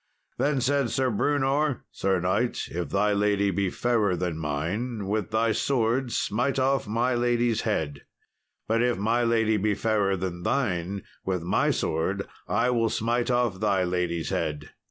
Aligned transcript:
Then 0.39 0.61
said 0.61 0.89
Sir 0.89 1.11
Brewnor, 1.11 1.81
"Sir 1.91 2.19
knight, 2.19 2.67
if 2.71 2.89
thy 2.89 3.13
lady 3.13 3.51
be 3.51 3.69
fairer 3.69 4.15
than 4.15 4.35
mine, 4.35 5.05
with 5.05 5.29
thy 5.29 5.51
sword 5.51 6.11
smite 6.11 6.57
off 6.57 6.87
my 6.87 7.13
lady's 7.13 7.61
head; 7.61 8.01
but 8.67 8.81
if 8.81 8.97
my 8.97 9.23
lady 9.23 9.57
be 9.57 9.75
fairer 9.75 10.17
than 10.17 10.41
thine, 10.41 11.03
with 11.23 11.43
my 11.43 11.69
sword 11.69 12.25
I 12.47 12.71
will 12.71 12.89
smite 12.89 13.29
off 13.29 13.59
thy 13.59 13.83
lady's 13.83 14.29
head. 14.31 14.71